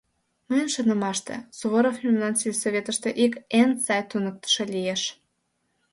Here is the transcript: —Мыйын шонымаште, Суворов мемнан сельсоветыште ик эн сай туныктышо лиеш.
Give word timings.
—Мыйын 0.47 0.69
шонымаште, 0.75 1.35
Суворов 1.57 1.95
мемнан 2.03 2.33
сельсоветыште 2.37 3.09
ик 3.25 3.33
эн 3.59 3.69
сай 3.85 4.01
туныктышо 4.09 4.63
лиеш. 4.73 5.01